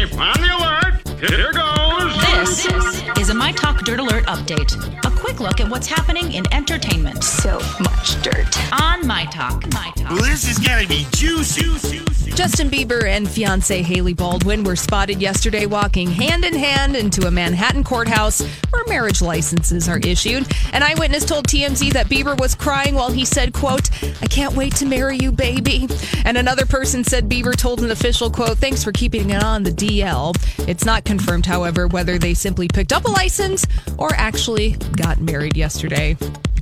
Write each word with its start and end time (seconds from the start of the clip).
Everybody, 0.00 0.30
on 0.30 0.40
the 0.40 0.56
alert. 0.56 1.20
Here 1.20 1.52
goes. 1.52 2.16
This 2.42 3.18
is 3.18 3.30
a 3.30 3.34
My 3.34 3.52
Talk 3.52 3.84
Dirt 3.84 4.00
Alert 4.00 4.24
update. 4.26 4.72
A 5.04 5.10
quick 5.10 5.40
look 5.40 5.60
at 5.60 5.68
what's 5.68 5.86
happening 5.86 6.32
in 6.32 6.44
entertainment. 6.52 7.22
So 7.22 7.58
much 7.80 8.20
dirt. 8.22 8.72
On 8.80 9.06
My 9.06 9.26
Talk. 9.26 9.70
My 9.74 9.92
Talk. 9.96 10.18
This 10.20 10.48
is 10.48 10.58
gonna 10.58 10.86
be 10.86 11.06
juicy. 11.12 12.09
Justin 12.40 12.70
Bieber 12.70 13.04
and 13.04 13.28
fiancee 13.28 13.82
Hailey 13.82 14.14
Baldwin 14.14 14.64
were 14.64 14.74
spotted 14.74 15.20
yesterday 15.20 15.66
walking 15.66 16.10
hand 16.10 16.42
in 16.42 16.54
hand 16.54 16.96
into 16.96 17.26
a 17.26 17.30
Manhattan 17.30 17.84
courthouse 17.84 18.40
where 18.70 18.82
marriage 18.86 19.20
licenses 19.20 19.90
are 19.90 19.98
issued. 19.98 20.50
An 20.72 20.82
eyewitness 20.82 21.26
told 21.26 21.46
TMZ 21.46 21.92
that 21.92 22.06
Bieber 22.06 22.40
was 22.40 22.54
crying 22.54 22.94
while 22.94 23.10
he 23.10 23.26
said, 23.26 23.52
quote, 23.52 23.90
I 24.22 24.26
can't 24.26 24.54
wait 24.54 24.74
to 24.76 24.86
marry 24.86 25.18
you, 25.18 25.32
baby. 25.32 25.86
And 26.24 26.38
another 26.38 26.64
person 26.64 27.04
said 27.04 27.28
Bieber 27.28 27.54
told 27.54 27.80
an 27.80 27.90
official, 27.90 28.30
quote, 28.30 28.56
thanks 28.56 28.82
for 28.82 28.90
keeping 28.90 29.28
it 29.28 29.44
on 29.44 29.62
the 29.62 29.70
DL. 29.70 30.34
It's 30.66 30.86
not 30.86 31.04
confirmed, 31.04 31.44
however, 31.44 31.88
whether 31.88 32.16
they 32.16 32.32
simply 32.32 32.68
picked 32.68 32.94
up 32.94 33.04
a 33.04 33.10
license 33.10 33.66
or 33.98 34.14
actually 34.14 34.78
got 34.96 35.20
married 35.20 35.58
yesterday. 35.58 36.16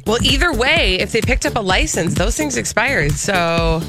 Well, 0.09 0.19
either 0.25 0.53
way, 0.53 0.99
if 0.99 1.13
they 1.13 1.21
picked 1.21 1.47
up 1.47 1.55
a 1.55 1.61
license, 1.61 2.15
those 2.15 2.37
things 2.37 2.57
expired. 2.57 3.13
So 3.13 3.81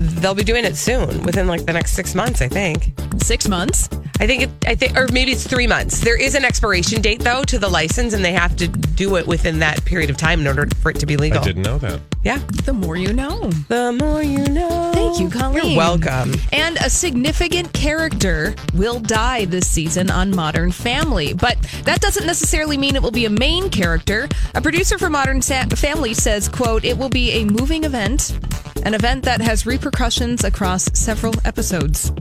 they'll 0.00 0.34
be 0.34 0.44
doing 0.44 0.64
it 0.64 0.76
soon, 0.76 1.22
within 1.24 1.46
like 1.46 1.66
the 1.66 1.72
next 1.72 1.92
six 1.92 2.14
months, 2.14 2.40
I 2.40 2.48
think. 2.48 2.92
Six 3.18 3.46
months? 3.46 3.88
I 4.18 4.26
think 4.26 4.42
it, 4.42 4.50
I 4.66 4.74
think, 4.74 4.98
or 4.98 5.06
maybe 5.12 5.32
it's 5.32 5.46
three 5.46 5.66
months. 5.66 6.00
There 6.00 6.20
is 6.20 6.34
an 6.34 6.44
expiration 6.44 7.00
date 7.00 7.20
though 7.20 7.42
to 7.44 7.58
the 7.58 7.68
license, 7.68 8.12
and 8.12 8.24
they 8.24 8.32
have 8.32 8.56
to 8.56 8.68
do 8.68 9.16
it 9.16 9.26
within 9.26 9.58
that 9.60 9.82
period 9.84 10.10
of 10.10 10.16
time 10.16 10.40
in 10.40 10.46
order 10.46 10.66
for 10.76 10.90
it 10.90 10.98
to 11.00 11.06
be 11.06 11.16
legal. 11.16 11.40
I 11.40 11.44
didn't 11.44 11.62
know 11.62 11.78
that. 11.78 12.00
Yeah. 12.22 12.38
The 12.64 12.74
more 12.74 12.96
you 12.96 13.14
know. 13.14 13.50
The 13.68 13.92
more 13.92 14.22
you 14.22 14.46
know. 14.46 14.92
Thank 14.92 15.20
you, 15.20 15.30
Colleen. 15.30 15.70
You're 15.70 15.76
welcome. 15.78 16.34
And 16.52 16.76
a 16.76 16.90
significant 16.90 17.72
character 17.72 18.54
will 18.74 19.00
die 19.00 19.46
this 19.46 19.66
season 19.66 20.10
on 20.10 20.34
Modern 20.36 20.70
Family. 20.70 21.32
But 21.32 21.56
that 21.84 22.02
doesn't 22.02 22.26
necessarily 22.26 22.76
mean 22.76 22.96
it 22.96 23.02
will 23.02 23.10
be 23.10 23.24
a 23.24 23.30
main 23.30 23.70
character. 23.70 24.28
A 24.54 24.60
producer 24.60 24.98
for 24.98 25.08
Modern 25.08 25.40
Sa- 25.40 25.64
Family 25.70 26.12
says, 26.12 26.46
quote, 26.46 26.84
it 26.84 26.98
will 26.98 27.08
be 27.08 27.32
a 27.32 27.44
moving 27.46 27.84
event, 27.84 28.38
an 28.84 28.94
event 28.94 29.24
that 29.24 29.40
has 29.40 29.66
repercussions 29.66 30.44
across 30.44 30.84
several 30.98 31.34
episodes. 31.44 32.12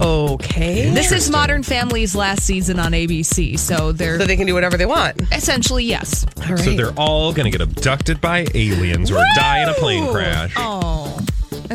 Okay. 0.00 0.90
This 0.90 1.12
is 1.12 1.30
Modern 1.30 1.62
Family's 1.62 2.16
last 2.16 2.42
season 2.42 2.78
on 2.80 2.92
ABC, 2.92 3.58
so 3.58 3.92
they're 3.92 4.18
So 4.18 4.26
they 4.26 4.36
can 4.36 4.46
do 4.46 4.54
whatever 4.54 4.76
they 4.76 4.86
want. 4.86 5.20
essentially 5.32 5.84
yes. 5.84 6.26
All 6.42 6.54
right. 6.54 6.58
So 6.58 6.74
they're 6.74 6.92
all 6.98 7.32
going 7.32 7.50
to 7.50 7.56
get 7.56 7.60
abducted 7.60 8.20
by 8.20 8.46
aliens 8.54 9.10
or 9.10 9.22
die 9.36 9.62
in 9.62 9.68
a 9.68 9.74
plane 9.74 10.10
crash. 10.10 10.54
Oh. 10.56 11.20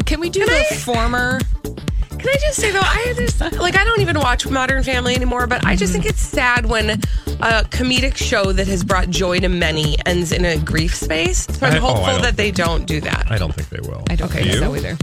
Can 0.05 0.19
we 0.19 0.29
do 0.29 0.45
the 0.45 0.79
former? 0.83 1.39
Can 2.27 2.35
I 2.35 2.39
just 2.41 2.59
say 2.59 2.71
though, 2.71 2.81
I 2.83 3.13
just 3.15 3.39
like 3.57 3.77
I 3.77 3.85
don't 3.85 4.01
even 4.01 4.19
watch 4.19 4.45
Modern 4.49 4.83
Family 4.83 5.15
anymore, 5.15 5.47
but 5.47 5.65
I 5.65 5.77
just 5.77 5.93
think 5.93 6.03
mm-hmm. 6.03 6.09
it's 6.09 6.19
sad 6.19 6.65
when 6.65 6.89
a 6.89 7.63
comedic 7.69 8.17
show 8.17 8.51
that 8.51 8.67
has 8.67 8.83
brought 8.83 9.09
joy 9.09 9.39
to 9.39 9.47
many 9.47 9.95
ends 10.05 10.33
in 10.33 10.43
a 10.43 10.57
grief 10.57 10.93
space. 10.93 11.45
So 11.45 11.65
I'm 11.65 11.75
I- 11.75 11.77
oh, 11.77 11.79
I 11.79 11.79
hopeful 11.79 12.05
don't- 12.15 12.21
that 12.23 12.35
they 12.35 12.51
don't 12.51 12.85
do 12.85 12.99
that. 12.99 13.31
I 13.31 13.37
don't 13.37 13.53
think 13.53 13.69
they 13.69 13.79
will. 13.79 14.03
I 14.09 14.15
don't 14.17 14.29
Okay, 14.29 14.41
think 14.41 14.55
you? 14.55 14.59
so 14.59 14.75
either. 14.75 14.97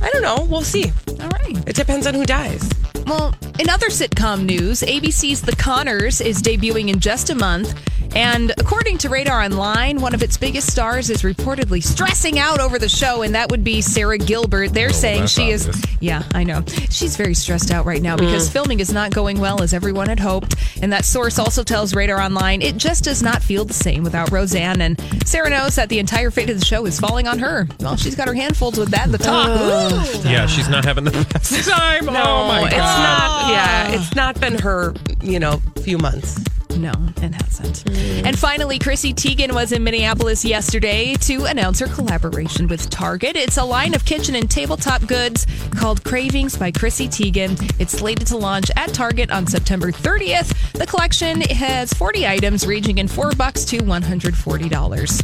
I 0.00 0.10
don't 0.10 0.22
know. 0.22 0.46
We'll 0.48 0.62
see. 0.62 0.92
All 1.20 1.28
right. 1.28 1.58
It 1.68 1.74
depends 1.74 2.06
on 2.06 2.14
who 2.14 2.24
dies. 2.24 2.70
Well, 3.04 3.34
in 3.58 3.68
other 3.68 3.88
sitcom 3.88 4.44
news, 4.44 4.82
ABC's 4.82 5.42
The 5.42 5.56
Connors 5.56 6.20
is 6.20 6.40
debuting 6.40 6.88
in 6.88 7.00
just 7.00 7.30
a 7.30 7.34
month. 7.34 7.74
And 8.14 8.52
according 8.58 8.98
to 8.98 9.08
Radar 9.08 9.40
Online, 9.42 10.00
one 10.00 10.14
of 10.14 10.22
its 10.22 10.36
biggest 10.36 10.70
stars 10.70 11.10
is 11.10 11.22
reportedly 11.22 11.82
stressing 11.82 12.38
out 12.38 12.60
over 12.60 12.78
the 12.78 12.88
show, 12.88 13.22
and 13.22 13.34
that 13.34 13.50
would 13.50 13.62
be 13.64 13.80
Sara 13.80 14.18
Gilbert. 14.18 14.72
They're 14.72 14.88
Oh, 14.88 14.92
saying 14.92 15.20
that's 15.20 15.32
she 15.32 15.50
is, 15.50 15.68
yeah, 16.00 16.24
I 16.34 16.42
know. 16.44 16.62
She's 16.90 17.16
very 17.16 17.34
stressed 17.34 17.70
out 17.70 17.86
right 17.86 18.02
now 18.02 18.16
mm. 18.16 18.20
because 18.20 18.50
filming 18.50 18.80
is 18.80 18.92
not 18.92 19.12
going 19.12 19.38
well 19.40 19.62
as 19.62 19.72
everyone 19.72 20.08
had 20.08 20.18
hoped. 20.20 20.56
And 20.82 20.92
that 20.92 21.04
source 21.04 21.38
also 21.38 21.62
tells 21.62 21.94
Radar 21.94 22.20
Online 22.20 22.60
it 22.62 22.76
just 22.76 23.04
does 23.04 23.22
not 23.22 23.42
feel 23.42 23.64
the 23.64 23.74
same 23.74 24.02
without 24.02 24.30
Roseanne. 24.32 24.80
And 24.80 25.00
Sarah 25.26 25.50
knows 25.50 25.76
that 25.76 25.88
the 25.88 25.98
entire 26.00 26.30
fate 26.30 26.50
of 26.50 26.58
the 26.58 26.64
show 26.64 26.84
is 26.86 26.98
falling 26.98 27.28
on 27.28 27.38
her. 27.38 27.68
Well, 27.80 27.96
she's 27.96 28.14
got 28.16 28.26
her 28.28 28.34
handfuls 28.34 28.78
with 28.78 28.90
that 28.90 29.06
at 29.06 29.12
the 29.12 29.18
top. 29.18 29.48
Ooh. 29.48 30.28
Yeah, 30.28 30.46
she's 30.46 30.68
not 30.68 30.84
having 30.84 31.04
the 31.04 31.10
best 31.32 31.68
time. 31.68 32.08
oh 32.08 32.12
my 32.48 32.62
it's 32.66 32.74
god. 32.76 33.02
not. 33.02 33.50
Yeah, 33.52 33.88
it's 33.92 34.14
not 34.16 34.40
been 34.40 34.58
her. 34.58 34.94
You 35.22 35.38
know, 35.38 35.60
few 35.82 35.96
months. 35.98 36.38
No, 36.76 36.92
it 37.16 37.34
hasn't. 37.34 37.88
And 38.26 38.38
finally, 38.38 38.78
Chrissy 38.78 39.12
Teigen 39.12 39.52
was 39.52 39.72
in 39.72 39.82
Minneapolis 39.84 40.44
yesterday 40.44 41.14
to 41.16 41.44
announce 41.44 41.78
her 41.80 41.86
collaboration 41.88 42.68
with 42.68 42.88
Target. 42.90 43.36
It's 43.36 43.56
a 43.58 43.64
line 43.64 43.94
of 43.94 44.04
kitchen 44.04 44.34
and 44.34 44.50
tabletop 44.50 45.06
goods 45.06 45.46
called 45.76 46.04
Cravings 46.04 46.56
by 46.56 46.70
Chrissy 46.70 47.08
Teigen. 47.08 47.58
It's 47.78 47.92
slated 47.98 48.26
to 48.28 48.36
launch 48.36 48.70
at 48.76 48.94
Target 48.94 49.30
on 49.30 49.46
September 49.46 49.90
30th. 49.92 50.72
The 50.72 50.86
collection 50.86 51.40
has 51.42 51.92
40 51.92 52.26
items 52.26 52.66
ranging 52.66 52.98
in 52.98 53.08
4 53.08 53.32
bucks 53.32 53.64
to 53.66 53.78
$140. 53.78 55.22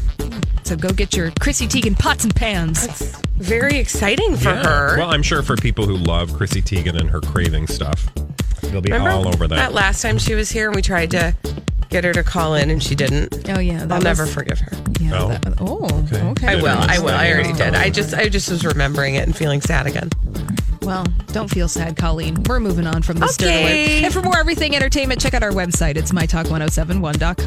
So 0.65 0.75
go 0.77 0.91
get 0.91 1.17
your 1.17 1.31
Chrissy 1.41 1.69
Teigen 1.69 1.97
pots 1.99 2.25
and 2.25 2.35
pans. 2.35 2.87
Very 3.37 3.79
exciting 3.79 4.37
for 4.37 4.51
Yeah. 4.51 4.63
her. 4.65 4.97
Well, 4.99 5.11
I'm 5.13 5.23
sure 5.23 5.43
for 5.43 5.57
people 5.57 5.87
who 5.87 5.97
love 5.97 6.33
Chrissy 6.37 6.61
Teigen 6.63 6.99
and 6.99 7.09
her 7.11 7.21
craving 7.21 7.69
stuff, 7.69 8.09
they'll 8.71 8.81
be 8.81 8.91
Remember 8.93 9.11
all 9.11 9.29
over 9.29 9.47
that. 9.49 9.57
That 9.57 9.73
last 9.73 10.03
time 10.03 10.19
she 10.19 10.35
was 10.35 10.51
here, 10.51 10.67
and 10.69 10.75
we 10.77 10.83
tried 10.83 11.11
to 11.13 11.35
get 11.89 12.05
her 12.05 12.13
to 12.13 12.23
call 12.23 12.55
in, 12.55 12.71
and 12.71 12.83
she 12.83 12.95
didn't. 12.95 13.49
Oh 13.49 13.59
yeah, 13.59 13.79
that 13.87 13.91
I'll 13.93 13.99
was- 13.99 14.05
never 14.05 14.27
forgive 14.27 14.59
her. 14.61 14.73
Yeah, 15.01 15.19
Oh. 15.23 15.29
that- 15.29 15.55
oh, 15.61 15.85
okay. 16.05 16.23
Okay. 16.31 16.47
I 16.49 16.55
will. 16.57 16.67
I 16.69 16.99
will. 16.99 17.11
I 17.11 17.31
already 17.33 17.53
did. 17.53 17.75
I 17.75 17.91
just. 17.91 18.15
I 18.15 18.29
just 18.29 18.51
was 18.51 18.65
remembering 18.65 19.15
it 19.17 19.25
and 19.27 19.37
feeling 19.37 19.61
sad 19.61 19.87
again. 19.87 20.11
Well, 20.83 21.05
don't 21.33 21.49
feel 21.51 21.67
sad, 21.69 21.97
Colleen. 21.97 22.41
We're 22.45 22.61
moving 22.61 22.87
on 22.87 23.03
from 23.03 23.19
this 23.19 23.37
dirt 23.37 23.47
Okay. 23.49 24.05
And 24.05 24.13
for 24.15 24.23
more 24.23 24.39
everything 24.39 24.77
entertainment, 24.77 25.21
check 25.21 25.35
out 25.35 25.43
our 25.43 25.51
website. 25.51 25.97
It's 25.97 26.13
mytalk1071.com. 26.13 27.37